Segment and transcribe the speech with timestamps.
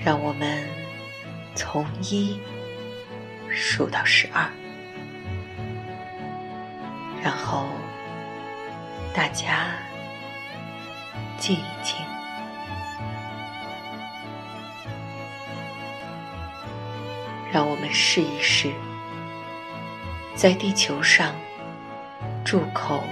[0.00, 0.64] 让我们
[1.54, 2.40] 从一
[3.50, 4.48] 数到十二，
[7.22, 7.66] 然后
[9.12, 9.74] 大家
[11.36, 11.96] 静一静，
[17.52, 18.72] 让我们试一试，
[20.36, 21.34] 在地球上
[22.44, 23.02] 住口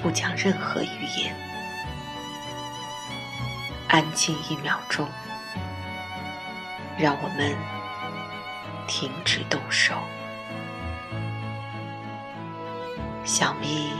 [0.00, 1.34] 不讲任何语言，
[3.88, 5.06] 安静一秒钟。
[7.00, 7.56] 让我们
[8.86, 9.94] 停止动手，
[13.24, 13.90] 想必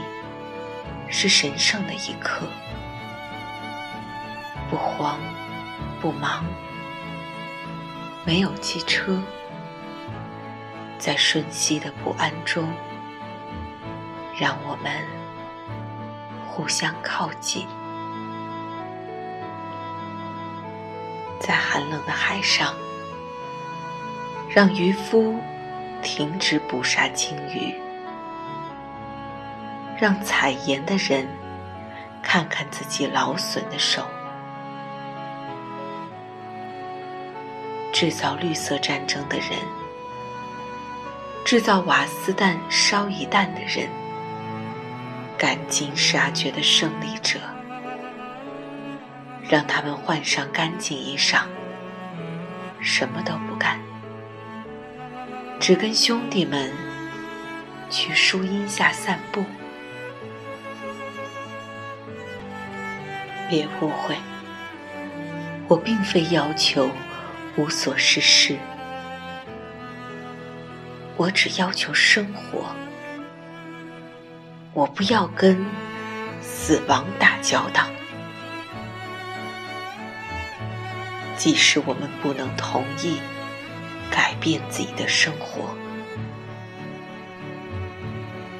[1.09, 2.45] 是神圣的一刻。
[4.69, 5.17] 不慌
[5.99, 6.45] 不忙，
[8.23, 9.19] 没有机车，
[10.99, 12.71] 在瞬息的不安中，
[14.37, 15.03] 让我们
[16.47, 17.67] 互相靠近，
[21.39, 22.75] 在寒冷的海上。
[24.53, 25.39] 让渔夫
[26.01, 27.73] 停止捕杀鲸鱼，
[29.97, 31.25] 让采盐的人
[32.21, 34.05] 看看自己劳损的手，
[37.93, 39.57] 制造绿色战争的人，
[41.45, 43.87] 制造瓦斯弹烧一弹的人，
[45.37, 47.39] 赶尽杀绝的胜利者，
[49.47, 51.43] 让他们换上干净衣裳，
[52.81, 53.79] 什么都不干。
[55.61, 56.71] 只跟兄弟们
[57.87, 59.45] 去树荫下散步。
[63.47, 64.15] 别误会，
[65.67, 66.89] 我并非要求
[67.57, 68.57] 无所事事，
[71.15, 72.65] 我只要求生活。
[74.73, 75.63] 我不要跟
[76.41, 77.85] 死亡打交道，
[81.37, 83.19] 即使我们不能同意。
[84.11, 85.73] 改变自己的生活，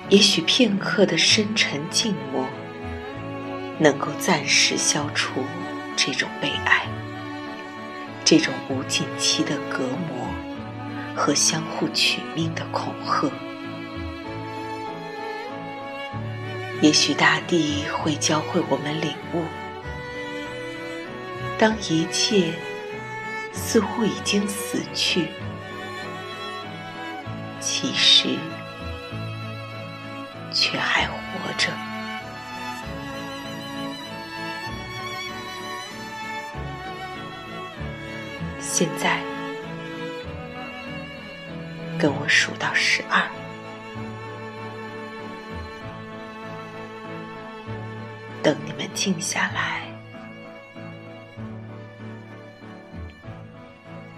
[0.07, 2.47] 也许片刻的深沉静默，
[3.77, 5.43] 能够暂时消除
[5.97, 6.87] 这种悲哀，
[8.23, 10.25] 这种无尽期的隔膜
[11.13, 13.29] 和相互取命的恐吓。
[16.81, 19.43] 也许大地会教会我们领悟，
[21.59, 22.53] 当一切。
[23.51, 25.27] 似乎已经死去，
[27.59, 28.37] 其实
[30.51, 31.13] 却还活
[31.57, 31.69] 着。
[38.59, 39.21] 现在，
[41.99, 43.21] 跟我数到十二，
[48.41, 49.90] 等你们静下来。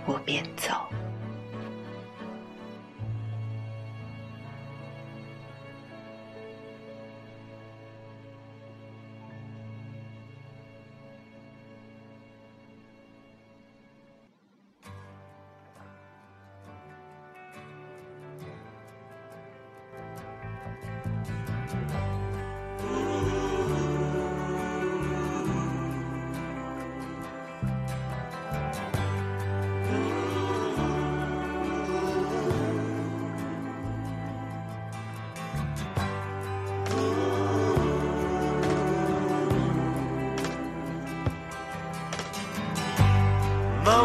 [0.05, 1.02] 我便走。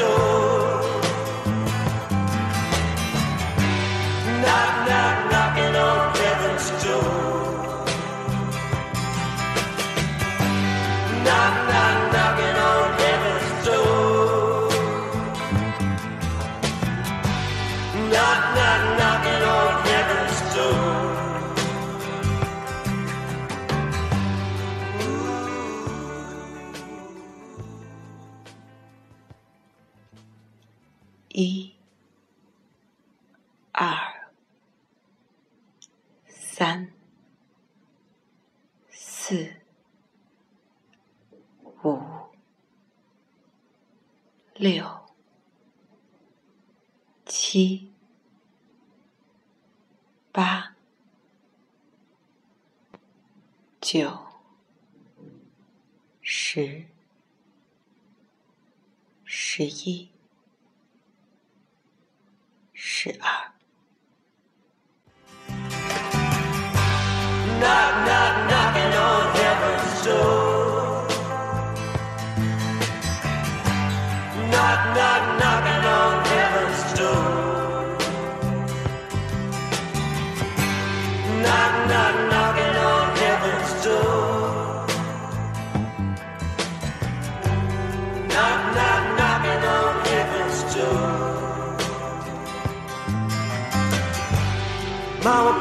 [0.00, 0.29] door.
[31.42, 31.74] 一、
[33.72, 34.30] 二、
[36.26, 36.92] 三、
[38.90, 39.50] 四、
[41.82, 41.98] 五、
[44.54, 44.84] 六、
[47.24, 47.90] 七、
[50.30, 50.76] 八、
[53.80, 54.12] 九、
[56.20, 56.84] 十、
[59.24, 60.09] 十一。
[63.02, 63.39] 十二，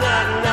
[0.00, 0.47] knock, knock.